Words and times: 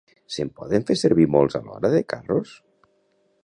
Se'n 0.35 0.47
poden 0.61 0.85
fer 0.87 0.95
servir 1.01 1.27
molts 1.37 1.59
alhora, 1.61 1.91
de 1.99 2.03
carros? 2.15 2.59